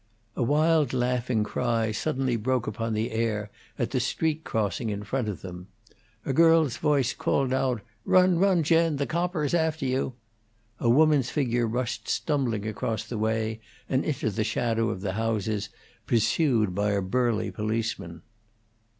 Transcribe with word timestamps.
A 0.35 0.41
wild 0.41 0.93
laughing 0.93 1.43
cry 1.43 1.91
suddenly 1.91 2.35
broke 2.35 2.65
upon 2.65 2.95
the 2.95 3.11
air 3.11 3.51
at 3.77 3.91
the 3.91 3.99
street 3.99 4.43
crossing 4.43 4.89
in 4.89 5.03
front 5.03 5.29
of 5.29 5.43
them. 5.43 5.67
A 6.25 6.33
girl's 6.33 6.77
voice 6.77 7.13
called 7.13 7.53
out: 7.53 7.83
"Run, 8.03 8.39
run, 8.39 8.63
Jen! 8.63 8.95
The 8.95 9.05
copper 9.05 9.43
is 9.43 9.53
after 9.53 9.85
you." 9.85 10.13
A 10.79 10.89
woman's 10.89 11.29
figure 11.29 11.67
rushed 11.67 12.07
stumbling 12.07 12.65
across 12.67 13.03
the 13.03 13.19
way 13.19 13.59
and 13.87 14.03
into 14.03 14.31
the 14.31 14.43
shadow 14.43 14.89
of 14.89 15.01
the 15.01 15.13
houses, 15.13 15.69
pursued 16.07 16.73
by 16.73 16.93
a 16.93 17.01
burly 17.03 17.51
policeman. 17.51 18.23